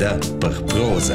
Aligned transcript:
Preda 0.00 0.18
per 0.38 0.64
prosa. 0.64 1.14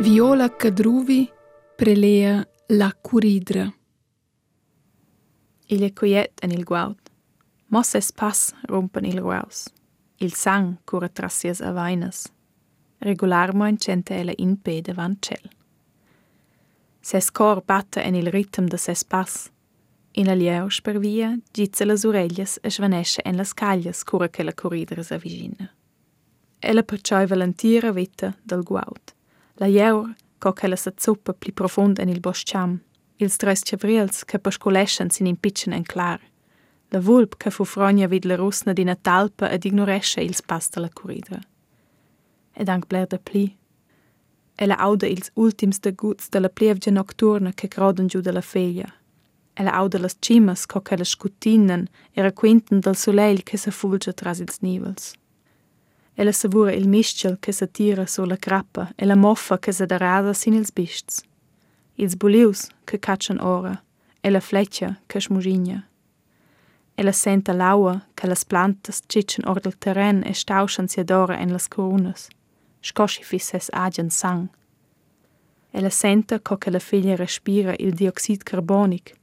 Viola 0.00 0.54
Cadruvi 0.54 1.32
prelea 1.74 2.46
la 2.66 2.94
curidra. 3.00 3.72
Il 5.68 5.80
è 5.80 5.92
quiet 5.94 6.42
en 6.42 6.50
il 6.50 6.62
guaut. 6.62 7.10
Mosse 7.68 8.02
spas 8.02 8.52
rompen 8.66 9.06
il 9.06 9.18
ruaus. 9.18 9.72
Il 10.18 10.34
sang 10.34 10.76
cura 10.84 11.08
trassias 11.08 11.62
a 11.62 11.72
vainas. 11.72 12.30
Regularmoin 12.98 13.78
cente 13.78 14.14
ella 14.14 14.32
in 14.36 14.60
pe 14.60 14.82
davant 14.82 15.24
cel. 15.24 15.50
Ses 17.00 17.30
cor 17.30 17.62
batte 17.64 18.02
en 18.02 18.14
il 18.14 18.30
ritm 18.30 18.66
de 18.68 18.76
ses 18.76 19.04
pas. 19.04 19.53
In 20.16 20.26
la 20.26 20.34
lieus 20.34 20.80
per 20.80 20.98
via, 20.98 21.36
gizze 21.50 21.84
las 21.84 22.04
oreglias 22.04 22.58
e 22.62 22.70
svanesce 22.70 23.20
en 23.24 23.36
las 23.36 23.52
caglias 23.52 24.04
cura 24.04 24.28
che 24.28 24.44
la 24.44 24.54
corridere 24.54 25.02
sa 25.02 25.16
vicina. 25.16 25.68
Ella 26.60 26.84
perciò 26.84 27.26
valentira 27.26 27.90
vita 27.90 28.32
del 28.42 28.62
guaut. 28.62 29.12
La 29.54 29.66
jeur, 29.66 30.14
co 30.38 30.52
che 30.52 30.68
la 30.68 30.76
sa 30.76 30.92
zuppa 30.96 31.32
pli 31.32 31.52
profund 31.52 31.98
en 31.98 32.08
il 32.08 32.20
bosciam. 32.20 32.80
Ils 33.16 33.36
tres 33.36 33.62
cevrils 33.64 34.24
che 34.24 34.38
pascoleschen 34.38 35.10
sin 35.10 35.26
impitchen 35.26 35.72
en 35.72 35.82
clar. 35.82 36.20
La 36.90 37.00
vulp 37.00 37.36
che 37.36 37.50
fu 37.50 37.64
frogna 37.64 38.06
vid 38.06 38.24
la 38.24 38.36
rusna 38.36 38.72
di 38.72 38.84
talpa 39.00 39.50
ed 39.50 39.64
ignoresce 39.64 40.20
ils 40.20 40.42
pas 40.42 40.68
de 40.70 40.80
la 40.80 40.88
corridere. 40.88 41.40
Ed 42.52 42.68
anc 42.68 42.86
bler 42.86 43.06
de 43.06 43.18
pli. 43.18 43.56
Ella 44.54 44.76
auda 44.76 45.06
ils 45.06 45.30
ultims 45.34 45.80
de 45.80 45.92
guts 45.92 46.28
de 46.28 46.38
la 46.38 46.48
plievgia 46.48 46.92
nocturna 46.92 47.52
che 47.52 47.66
croden 47.66 48.06
giù 48.06 48.20
de 48.20 48.30
la 48.30 48.40
feglia. 48.40 49.03
Ella 49.56 49.72
auda 49.72 49.98
las 49.98 50.16
cimas 50.20 50.66
co 50.66 50.80
che 50.80 50.96
la 50.96 51.04
scutinnen 51.04 51.88
e 52.12 52.22
raquinten 52.22 52.80
del 52.80 52.96
soleil 52.96 53.42
che 53.42 53.56
sa 53.56 53.70
fulgia 53.70 54.12
tras 54.12 54.40
ils 54.40 54.60
nivels. 54.60 55.14
Ella 56.16 56.32
savura 56.32 56.72
il 56.72 56.88
miscel 56.88 57.38
che 57.40 57.52
sa 57.52 57.66
tira 57.66 58.06
so 58.06 58.24
la 58.24 58.36
crappa 58.36 58.92
e 58.96 59.04
la 59.04 59.16
moffa 59.16 59.58
che 59.58 59.72
sa 59.72 59.84
darada 59.86 60.32
sin 60.32 60.54
ils 60.54 60.72
bists. 60.72 61.22
Ils 61.96 62.16
bulius 62.16 62.68
che 62.84 62.98
caccian 62.98 63.40
ora 63.40 63.80
e 64.20 64.30
la 64.30 64.40
fleccia 64.40 65.00
che 65.06 65.20
smusigna. 65.20 65.88
Ella 66.96 67.12
senta 67.12 67.52
l'aua 67.52 68.06
che 68.14 68.26
las 68.26 68.44
plantas 68.44 69.02
ciccian 69.06 69.46
or 69.48 69.60
del 69.60 69.76
terren 69.78 70.22
e 70.24 70.32
stauschan 70.32 70.88
si 70.88 71.00
adora 71.00 71.38
en 71.38 71.50
las 71.50 71.68
coronas. 71.68 72.28
Scosci 72.80 73.22
fisses 73.24 73.68
agen 73.72 74.10
sang. 74.10 74.48
Ella 75.72 75.90
senta 75.90 76.38
co 76.40 76.56
che 76.56 76.70
la 76.70 76.78
figlia 76.78 77.16
respira 77.16 77.74
il 77.78 77.94
dioxid 77.94 78.42
carbonic, 78.44 79.14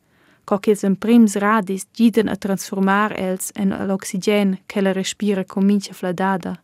co 0.44 0.58
che 0.60 0.72
ils 0.72 0.86
prims 0.98 1.36
radis 1.36 1.88
giden 1.94 2.28
a 2.28 2.36
transformar 2.36 3.14
els 3.18 3.52
en 3.56 3.70
l'oxigen 3.88 4.58
che 4.66 4.82
la 4.82 4.94
respira 4.94 5.44
con 5.46 5.66
mincha 5.66 5.94
fladada. 5.94 6.62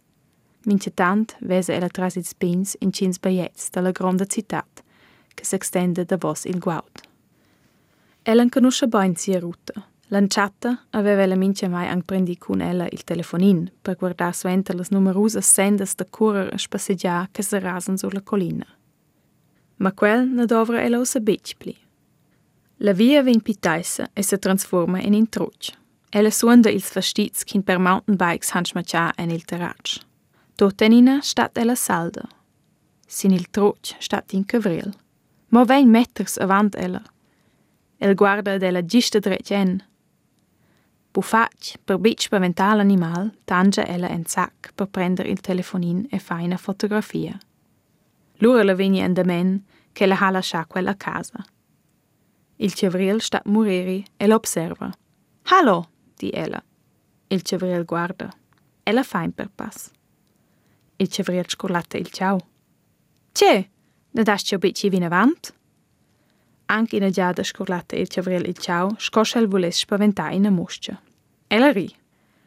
Mincha 0.65 0.91
tant 0.91 1.35
vesa 1.39 1.73
ella 1.73 1.89
tras 1.89 2.15
ils 2.15 2.33
pins 2.33 2.75
in 2.79 2.91
cins 2.91 3.19
baiets 3.19 3.69
dalla 3.69 3.91
gronda 3.91 4.25
citat, 4.25 4.83
che 5.33 5.45
s'extende 5.45 6.05
da 6.05 6.17
vos 6.17 6.45
il 6.45 6.59
guaut. 6.59 7.01
Ella 8.23 8.45
conosce 8.49 8.87
bain 8.87 9.15
sia 9.15 9.39
ruta. 9.39 9.73
Lanciata 10.09 10.85
aveva 10.91 11.25
la 11.25 11.35
mincha 11.35 11.67
mai 11.67 11.87
anche 11.87 12.05
prendi 12.05 12.37
con 12.37 12.61
ella 12.61 12.87
il 12.89 13.03
telefonin 13.03 13.71
per 13.81 13.95
guardare 13.95 14.33
sventa 14.33 14.73
las 14.73 14.89
numerose 14.89 15.41
sendas 15.41 15.95
da 15.95 16.05
correr 16.09 16.53
a 16.53 16.57
spassegiar 16.57 17.27
che 17.31 17.43
si 17.43 17.59
rasen 17.59 17.97
sulla 17.97 18.21
collina. 18.21 18.65
Ma 19.77 19.91
quel 19.91 20.27
ne 20.27 20.45
dovra 20.45 20.81
ella 20.81 20.99
osa 20.99 21.19
bec 21.19 21.55
pli. 21.57 21.86
La 22.79 22.93
via 22.93 23.23
vin 23.23 23.41
pitaisa 23.41 24.09
e 24.13 24.21
si 24.21 24.37
transforma 24.37 24.99
in 25.01 25.13
in 25.13 25.29
truc. 25.29 25.73
Ella 26.11 26.29
suonda 26.29 26.69
ils 26.69 26.91
vestits 26.93 27.43
kin 27.43 27.63
per 27.63 27.79
mountain 27.79 28.15
bikes 28.15 28.51
han 28.51 28.65
schmacia 28.65 29.13
en 29.17 29.31
il 29.31 29.45
terrac. 29.45 29.99
Totenina 30.55 31.21
stat 31.21 31.57
ella 31.57 31.75
salda. 31.75 32.27
Sin 33.07 33.31
il 33.31 33.49
truc 33.49 33.95
stat 33.99 34.33
in 34.33 34.45
cavril. 34.45 34.93
Mo 35.49 35.65
vein 35.65 35.89
meters 35.89 36.37
avant 36.37 36.75
ella. 36.75 37.01
El 37.99 38.13
guarda 38.13 38.57
della 38.57 38.85
gista 38.85 39.19
drecen. 39.19 39.81
Bufac 41.11 41.79
per 41.83 41.97
bic 41.97 42.21
spaventar 42.21 42.75
l'animal, 42.75 43.31
tangia 43.45 43.87
ella 43.87 44.09
en 44.09 44.25
sac 44.25 44.71
per 44.75 44.87
prender 44.87 45.25
il 45.25 45.41
telefonin 45.41 46.05
e 46.11 46.19
fa 46.19 46.35
una 46.35 46.57
fotografia. 46.57 47.39
Lura 48.37 48.63
la 48.63 48.75
vegna 48.75 49.03
en 49.03 49.13
damen 49.13 49.65
che 49.93 50.05
la 50.05 50.17
ha 50.19 50.29
lascia 50.29 50.65
quella 50.65 50.95
casa. 50.95 51.43
Il 52.59 52.73
cevril 52.73 53.21
sta 53.21 53.41
mureri 53.45 54.03
e 54.17 54.25
l'observa. 54.25 54.91
Hallo, 55.43 55.89
di 56.15 56.31
ella. 56.31 56.63
Il 57.27 57.43
cevril 57.43 57.85
guarda. 57.85 58.31
Ella 58.83 59.03
fa 59.03 59.21
in 59.21 59.31
per 59.31 59.49
pass. 59.53 59.91
Il 60.95 61.07
cevril 61.07 61.45
scolata 61.47 61.97
il 61.97 62.09
ciao. 62.09 62.39
C'è, 63.31 63.69
ne 64.09 64.23
dasci 64.23 64.55
o 64.55 64.57
bici 64.57 64.89
vin 64.89 65.03
avant? 65.03 65.53
Anche 66.65 66.95
in 66.95 67.11
giada 67.11 67.43
scolata 67.43 67.95
il 67.95 68.07
cevril 68.07 68.47
il 68.47 68.57
ciao, 68.57 68.95
scoscia 68.97 69.37
il 69.37 69.47
voles 69.47 69.77
spaventare 69.77 70.33
in 70.33 70.47
muscia. 70.51 70.99
Ella 71.47 71.71
ri. 71.71 71.93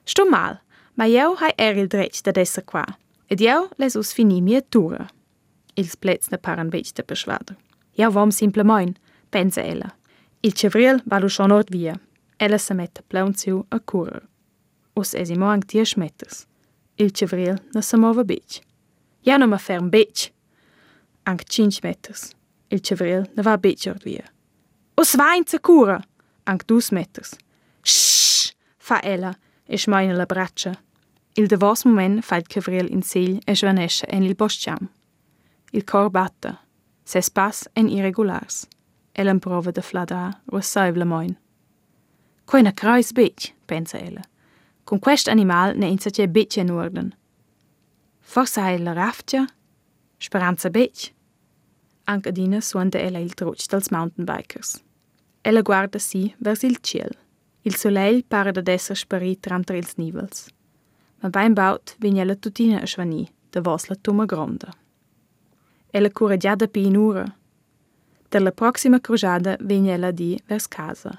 Sto 0.02 0.28
mal, 0.28 0.60
ma 0.94 1.04
io 1.04 1.34
hai 1.38 1.52
er 1.56 1.76
il 1.76 1.86
dretg 1.86 2.20
da 2.22 2.40
esser 2.40 2.64
qua. 2.64 2.84
Ed 3.28 3.40
io 3.40 3.68
les 3.76 3.94
us 3.94 4.12
fini 4.12 4.40
mia 4.40 4.60
tura. 4.60 5.08
Ils 5.74 5.94
plets 5.94 6.30
ne 6.30 6.38
paran 6.38 6.68
bec 6.68 6.92
de 6.94 7.04
persuader. 7.04 7.56
Io 7.92 8.10
vom 8.10 8.30
simplemoin, 8.30 8.96
pensa 9.30 9.62
ella. 9.62 9.94
Il 10.42 10.52
cevril 10.52 11.02
va 11.04 11.18
lu 11.18 11.28
schon 11.28 11.50
ort 11.50 11.70
via. 11.70 11.94
Ella 12.38 12.58
se 12.58 12.74
mette 12.74 13.02
plaun 13.08 13.34
zu 13.34 13.66
a 13.70 13.78
curer. 13.78 14.22
Us 14.96 15.14
es 15.14 15.30
imo 15.30 15.50
ang 15.50 15.64
tia 15.66 15.84
schmetters. 15.84 16.46
Il 16.96 17.12
cevril 17.12 17.58
ne 17.74 17.82
se 17.82 17.96
mova 17.96 18.24
bec. 18.24 18.62
Ja 19.22 19.36
no 19.36 19.46
ma 19.46 19.58
ferm 19.58 19.90
bec. 19.90 20.32
Ang 21.26 21.40
cinc 21.48 21.82
meters. 21.82 22.32
Il 22.70 22.80
cevril 22.80 23.26
ne 23.36 23.42
va 23.42 23.56
bec 23.58 23.86
ort 23.86 24.04
via. 24.04 24.24
Us 24.96 25.14
va 25.16 25.34
in 25.36 25.44
cura. 25.60 26.00
Ang 26.46 26.62
dus 26.66 26.90
meters. 26.90 27.36
Shh! 27.82 28.52
fa 28.78 29.00
ella 29.02 29.34
e 29.68 29.76
schmeina 29.76 30.14
la 30.14 30.26
braccia. 30.26 30.74
Il 31.36 31.46
davos 31.48 31.84
moment 31.84 32.24
fa 32.24 32.36
il 32.36 32.46
cevril 32.48 32.90
in 32.90 33.02
segl 33.02 33.40
e 33.46 33.54
svanesce 33.54 34.06
en 34.08 34.22
il 34.22 34.34
bosciam. 34.34 34.88
Il 35.72 35.84
cor 35.84 36.10
batta. 36.10 36.60
Ses 37.04 37.30
pas 37.30 37.68
en 37.76 37.88
irregulars. 37.88 38.66
Ella 39.12 39.38
prova 39.38 39.70
de 39.70 39.82
flada 39.82 40.40
rossaiv 40.46 40.96
la 40.96 41.04
moin. 41.04 41.36
Quei 42.44 42.62
na 42.62 42.72
creis 42.72 43.12
bec, 43.12 43.54
pensa 43.66 43.98
ella. 43.98 44.22
Con 44.84 44.98
quest 44.98 45.28
animal 45.28 45.76
ne 45.76 45.86
insace 45.86 46.28
bec 46.28 46.56
in 46.56 46.70
orden. 46.70 47.14
Forse 48.20 48.60
hai 48.60 48.78
la 48.78 48.92
raftia? 48.92 49.46
Speranza 50.18 50.70
bec? 50.70 51.12
Anche 52.04 52.28
adina 52.28 52.60
suonda 52.60 52.98
ella 52.98 53.18
il 53.18 53.34
truc 53.34 53.66
dels 53.68 53.90
mountainbikers. 53.90 54.82
Ella 55.42 55.62
guarda 55.62 55.98
si 55.98 56.34
vers 56.38 56.62
il 56.62 56.78
ciel. 56.80 57.16
Il 57.62 57.76
soleil 57.76 58.24
pare 58.24 58.52
da 58.52 58.72
esser 58.72 58.96
sparit 58.96 59.40
tranter 59.40 59.76
ils 59.76 59.96
nivels. 59.96 60.48
Ma 61.22 61.28
beim 61.28 61.54
baut 61.54 61.96
vegna 61.98 62.24
la 62.24 62.34
tutina 62.34 62.80
a 62.80 62.86
svani, 62.86 63.28
da 63.50 63.60
vos 63.60 63.88
la 63.88 63.96
tuma 63.96 64.24
gronda. 64.24 64.72
Ella 65.92 66.10
cura 66.10 66.36
già 66.36 66.54
da 66.54 66.66
pi 66.66 66.86
in 66.86 66.96
ura. 66.96 67.24
Der 68.32 68.40
la 68.40 68.52
proxima 68.52 69.00
crujada 69.00 69.56
vegna 69.60 70.12
di 70.12 70.40
vers 70.46 70.68
casa. 70.68 71.18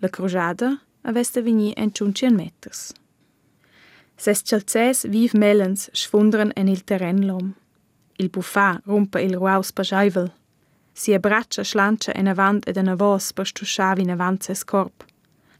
La 0.00 0.08
crujada 0.08 0.80
avesta 1.02 1.40
vegni 1.40 1.72
en 1.76 1.92
ciuncien 1.92 2.36
meters. 2.36 2.92
Ses 4.16 4.42
chalzes 4.42 5.06
viv 5.08 5.32
melens 5.34 5.88
schwundren 5.92 6.52
en 6.54 6.68
il 6.68 6.84
terren 6.84 7.26
lom. 7.26 7.54
Il 8.18 8.28
buffà 8.28 8.80
rumpa 8.86 9.20
il 9.20 9.36
ruaus 9.36 9.72
pajaivel. 9.72 10.30
Si 10.92 11.14
abbraccia 11.14 11.64
slancia 11.64 12.12
en 12.12 12.26
avant 12.26 12.68
ed 12.68 12.76
en 12.76 12.88
avos 12.88 13.32
per 13.32 13.46
stusciavi 13.46 14.02
in 14.02 14.10
avant 14.10 14.42
ses 14.42 14.64
corp. 14.64 15.04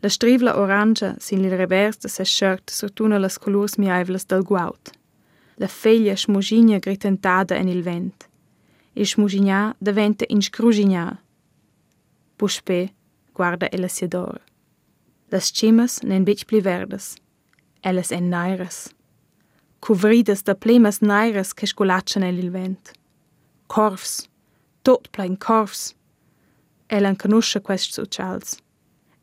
La 0.03 0.09
strivla 0.09 0.59
orangia 0.59 1.15
sin 1.19 1.45
il 1.45 1.57
revers 1.57 1.99
de 1.99 2.09
ses 2.09 2.29
shirt 2.29 2.71
sortuna 2.71 3.19
las 3.19 3.39
colurs 3.39 3.79
miaivlas 3.79 4.27
del 4.27 4.43
guaut. 4.43 4.93
La 5.57 5.69
feglia 5.69 6.17
smugigna 6.17 6.79
gritentada 6.79 7.57
en 7.57 7.69
il 7.69 7.83
vent. 7.83 8.29
Il 8.95 9.07
smugigna 9.07 9.75
diventa 9.79 10.25
inscrugigna. 10.29 11.19
Puspe 12.37 12.93
guarda 13.33 13.69
ella 13.71 13.89
siadora. 13.89 14.41
Las 15.31 15.51
cimas 15.51 16.03
nen 16.03 16.25
bic 16.25 16.45
pli 16.45 16.61
verdes. 16.61 17.17
Ellas 17.83 18.11
en 18.11 18.29
nairas. 18.29 18.93
Cuvridas 19.81 20.43
da 20.43 20.55
plemas 20.55 21.01
nairas 21.01 21.55
che 21.55 21.67
scolaccian 21.67 22.23
el 22.23 22.39
il 22.39 22.51
vent. 22.51 22.93
Corvs. 23.67 24.29
Tot 24.83 25.09
plain 25.11 25.37
corvs. 25.37 25.95
Ella 26.89 27.15
conosce 27.17 27.61
quest 27.61 27.93
socials. 27.93 28.61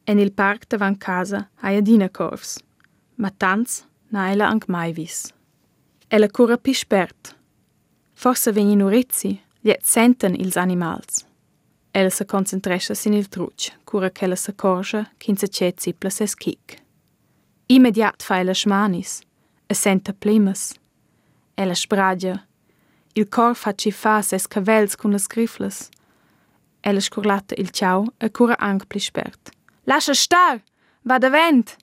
En 0.07 0.18
il 0.18 0.31
parc 0.31 0.68
davant 0.68 0.98
casa 0.98 1.50
hai 1.62 1.77
adina 1.77 2.10
corvs. 2.10 2.57
Ma 3.18 3.30
tanz 3.30 3.86
na 4.10 4.31
ella 4.31 4.48
anc 4.50 4.68
mai 4.68 4.94
vis. 4.94 5.31
Ella 6.10 6.27
cura 6.27 6.57
pi 6.57 6.74
spert. 6.74 7.36
Forse 8.13 8.51
vegni 8.51 8.75
nurizzi, 8.75 9.39
liet 9.63 9.85
senten 9.85 10.35
ils 10.35 10.57
animals. 10.57 11.25
Ella 11.91 12.09
se 12.09 12.25
concentrescha 12.25 12.94
sin 12.94 13.13
il 13.13 13.27
truc, 13.27 13.71
cura 13.83 14.09
che 14.09 14.25
ella 14.25 14.35
se 14.35 14.53
corja, 14.53 15.11
kin 15.17 15.38
se 15.38 15.47
c'è 15.47 15.73
zipla 15.77 16.09
ses 16.09 16.35
kick. 16.35 16.81
Immediat 17.67 18.23
fa 18.23 18.39
ella 18.39 18.53
schmanis, 18.53 19.21
e 19.67 19.73
senta 19.73 20.13
plimas. 20.13 20.73
Ella 21.56 21.75
spragia. 21.75 22.45
Il 23.13 23.27
cor 23.27 23.56
fa 23.56 23.73
ci 23.73 23.91
fa 23.91 24.21
ses 24.21 24.47
cavels 24.47 24.95
con 24.95 25.11
las 25.11 25.27
griflas. 25.27 25.89
Ella 26.81 27.00
scurlata 27.00 27.55
il 27.57 27.69
ciao 27.71 28.13
e 28.17 28.29
cura 28.31 28.57
anche 28.57 28.85
pli 28.85 29.00
spert. 29.00 29.51
Lascia 29.83 30.13
star! 30.13 30.62
Va 31.01 31.17
da 31.17 31.29
vent! 31.29 31.75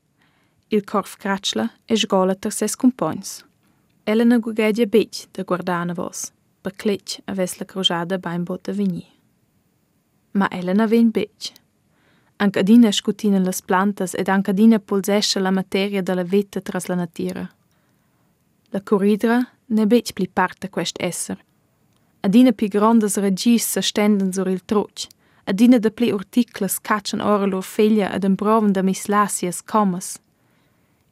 Il 0.69 0.85
corf 0.85 1.17
cratschla 1.17 1.71
e 1.85 1.97
sgola 1.97 2.35
ter 2.35 2.53
ses 2.53 2.75
compagns. 2.75 3.45
Ella 4.05 4.25
ne 4.25 4.39
gugedia 4.39 4.87
bet 4.87 5.29
da 5.33 5.43
guardana 5.43 5.95
vos, 5.95 6.33
per 6.67 6.75
cletch 6.75 7.21
aves 7.31 7.59
la 7.59 7.65
crujada 7.65 8.19
bain 8.19 8.43
bota 8.43 8.73
vigni. 8.73 9.07
Ma 10.33 10.49
ella 10.51 10.73
ne 10.73 10.87
ven 10.87 11.11
bet. 11.11 11.53
Anche 12.39 12.59
adina 12.59 12.91
scutina 12.91 13.39
las 13.39 13.63
plantas 13.63 14.15
ed 14.15 14.29
anche 14.29 14.51
adina 14.51 14.79
pulsesce 14.81 15.39
la 15.39 15.53
materia 15.53 16.03
della 16.03 16.25
vita 16.25 16.61
tras 16.61 16.89
la 16.89 16.97
natira. 16.97 17.49
La 18.71 18.81
corridra 18.81 19.49
ne 19.67 19.87
bet 19.87 20.13
pli 20.13 20.27
parte 20.29 20.69
quest 20.69 20.97
esser. 21.01 21.39
Adina 22.21 22.51
pi 22.53 22.67
grandes 22.67 23.17
regis 23.17 23.65
se 23.71 23.81
stenden 23.81 24.33
sur 24.33 24.49
il 24.49 24.65
troch, 24.65 25.07
adina 25.45 25.79
de 25.79 25.91
pli 25.91 26.11
urticles 26.11 26.81
caccian 26.81 27.21
ora 27.21 27.47
lor 27.47 27.63
feglia 27.63 28.11
ed 28.13 28.25
emproven 28.25 28.73
da 28.73 28.83
mislasias 28.83 29.63
comas. 29.63 30.19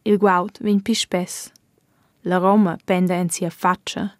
Il 0.03 0.19
guaut 0.19 0.59
vin 0.59 0.83
pi 0.83 0.95
spess. 0.95 1.53
La 2.23 2.39
Roma 2.39 2.77
pende 2.85 3.15
en 3.15 3.31
sia 3.31 3.51
faccia. 3.51 4.19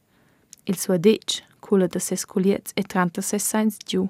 Il 0.67 0.79
suo 0.79 0.97
dic 0.97 1.45
cula 1.61 1.87
de 1.87 1.99
ses 1.99 2.25
culiets 2.25 2.73
e 2.75 2.83
tranta 2.83 3.21
ses 3.23 3.43
sains 3.43 3.77
giù. 3.87 4.09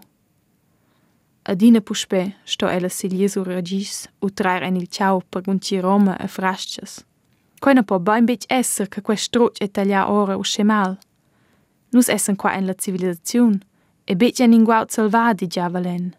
Adina 1.46 1.80
puspe 1.80 2.36
sto 2.44 2.68
ella 2.68 2.88
siglie 2.88 3.28
sur 3.28 3.46
regis 3.46 4.08
u 4.20 4.30
traer 4.30 4.62
en 4.62 4.76
il 4.76 4.88
ciao 4.88 5.20
per 5.28 5.42
gunci 5.42 5.80
Roma 5.80 6.16
e 6.16 6.28
frascias. 6.28 7.04
Quai 7.60 7.82
po 7.84 7.98
bain 7.98 8.24
bec 8.24 8.44
esser 8.48 8.88
che 8.88 9.02
quest 9.02 9.24
stroc 9.24 9.60
e 9.60 9.68
taglia 9.68 10.10
ora 10.10 10.36
usce 10.36 10.62
mal. 10.64 10.98
Nus 11.90 12.08
essen 12.08 12.36
qua 12.36 12.54
en 12.54 12.66
la 12.66 12.74
civilizaziun 12.74 13.62
e 14.04 14.16
bec 14.16 14.40
en 14.40 14.52
in 14.52 14.64
guaut 14.64 14.90
salvadi 14.90 15.46
già 15.46 15.68
valen. 15.68 16.14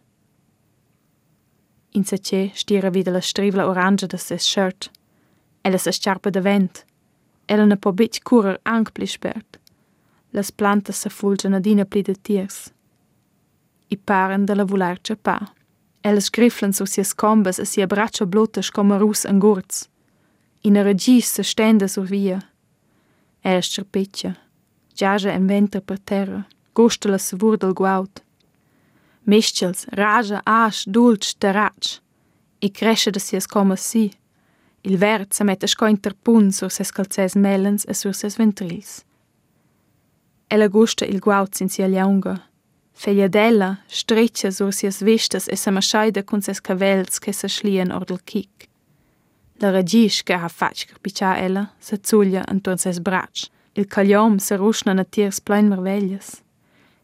In 1.92 2.04
sace 2.04 2.52
stira 2.54 2.90
wieder 2.90 3.14
la 3.14 3.22
strivla 3.22 3.68
orange 3.68 4.08
de 4.08 4.18
ses 4.18 4.44
shirt. 4.44 4.92
Ella 5.62 5.78
se 5.78 5.92
sciarpa 5.92 6.30
da 6.30 6.42
vent. 6.42 6.86
Ella 7.46 7.66
ne 7.66 7.78
po 7.78 7.94
bec 7.94 8.22
curer 8.24 8.60
anc 8.64 8.92
pli 8.92 9.06
spert. 9.06 9.60
Las 10.36 10.52
plantas 10.52 10.98
se 10.98 11.10
fulgen 11.10 11.54
adina 11.54 11.86
pli 11.86 12.02
de 12.04 12.14
tiers. 12.14 12.74
I 13.88 13.96
paren 13.96 14.46
de 14.46 14.56
la 14.56 14.66
volar 14.66 15.00
pa. 15.24 15.54
Elles 16.04 16.30
griflen 16.30 16.74
su 16.74 16.86
sias 16.86 17.14
combas 17.14 17.58
e 17.58 17.66
sia 17.66 17.88
braccia 17.88 18.26
blotas 18.26 18.70
come 18.70 18.98
rus 18.98 19.24
en 19.26 19.40
gurz. 19.40 19.88
In 20.64 20.78
a 20.78 20.84
regis 20.84 21.28
se 21.28 21.44
stende 21.44 21.88
sur 21.88 22.04
via. 22.04 22.42
Elles 23.44 23.72
cerpeccia. 23.74 24.36
Giaja 24.94 25.32
en 25.32 25.48
venter 25.48 25.82
per 25.82 26.00
terra. 26.00 26.46
Gusta 26.74 27.10
la 27.10 27.18
savur 27.18 27.58
del 27.58 27.74
guaut. 27.74 28.22
Mischels, 29.24 29.86
raja, 29.92 30.42
asch, 30.46 30.86
dulc, 30.86 31.34
terrac. 31.40 32.02
I 32.60 32.70
cresce 32.72 33.12
de 33.12 33.20
sias 33.20 33.48
comas 33.48 33.82
si. 33.82 34.12
Il 34.82 34.98
vert 34.98 35.34
se 35.34 35.44
mette 35.44 35.68
sco 35.68 35.86
interpun 35.86 36.52
sur 36.52 36.72
ses 36.72 36.92
calzes 36.92 37.36
melens 37.36 37.86
e 37.88 37.94
sur 37.94 38.14
ses 38.14 38.36
ventrils. 38.36 39.06
Ella 40.56 40.70
gusta 40.70 41.04
il 41.04 41.20
guaut 41.20 41.54
sin 41.54 41.68
sia 41.68 41.86
liaunga. 41.86 42.42
Fegliadella 42.94 43.80
streccia 43.88 44.52
sur 44.52 44.72
sias 44.72 45.02
vistas 45.02 45.50
e 45.50 45.56
se 45.58 45.70
maschaida 45.70 46.24
cun 46.24 46.42
ses 46.42 46.62
cavels 46.62 47.20
che 47.20 47.34
se 47.34 47.50
schlien 47.50 47.92
or 47.92 48.06
del 48.06 48.24
kick. 48.24 48.70
La 49.60 49.70
regis 49.70 50.24
che 50.24 50.34
ha 50.34 50.48
fac 50.48 50.86
carpiccia 50.86 51.38
ella 51.38 51.74
se 51.78 52.00
zuglia 52.02 52.46
anton 52.48 52.78
ses 52.78 53.00
brac. 53.00 53.50
Il 53.74 53.88
cagliom 53.88 54.38
se 54.38 54.56
rusna 54.56 54.94
na 54.94 55.04
tiers 55.04 55.42
plein 55.42 55.68
merveglias. 55.68 56.42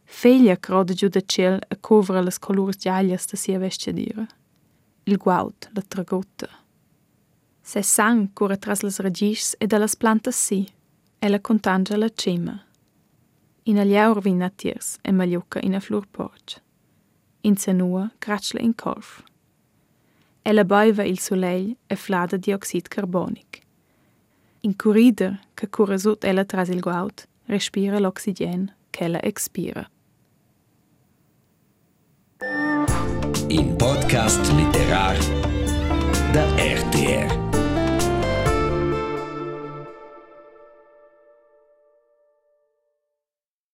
Feglia 0.05 0.55
croda 0.55 0.93
giù 0.93 1.09
da 1.09 1.21
ciel 1.25 1.59
e 1.67 1.75
covra 1.81 2.21
las 2.21 2.39
colurs 2.39 2.77
giaglias 2.77 3.25
da 3.29 3.35
sia 3.35 3.59
vestiadira. 3.59 4.25
Il 5.03 5.17
guaut 5.17 5.69
la 5.73 5.81
tragutta. 5.85 6.47
Se 7.61 7.81
sang 7.81 8.29
cura 8.33 8.55
tras 8.55 8.81
las 8.81 8.99
regis 8.99 9.55
e 9.59 9.67
da 9.67 9.77
las 9.77 9.97
plantas 9.97 10.37
si. 10.37 10.65
Ella 11.19 11.41
contangia 11.41 11.97
la 11.97 12.09
cima. 12.15 12.70
In 13.63 13.77
a 13.77 13.83
liaur 13.83 14.21
vin 14.21 14.51
tiers 14.55 14.97
e 15.01 15.11
magliucca 15.11 15.59
in 15.61 15.75
a 15.75 15.79
flur 15.79 16.05
porch. 16.11 16.59
In 17.41 17.55
cenua 17.55 18.11
cratschla 18.17 18.59
in 18.59 18.73
corf. 18.75 19.23
Ella 20.41 20.63
baiva 20.63 21.03
il 21.03 21.19
soleil 21.19 21.77
e 21.87 21.95
flada 21.95 22.37
dioxid 22.37 22.87
carbonic. 22.87 23.61
In 24.61 24.75
corrider 24.75 25.39
che 25.53 25.69
cura 25.69 25.97
sut 25.97 26.23
ella 26.23 26.43
tras 26.43 26.69
il 26.69 26.79
guaut, 26.79 27.27
respira 27.45 27.99
l'oxygen 27.99 28.73
che 28.89 29.03
ella 29.03 29.21
expira. 29.21 29.87
In 33.47 33.75
podcast 33.75 34.51
literar 34.53 35.17
da 36.31 36.45
RTR. 36.55 37.50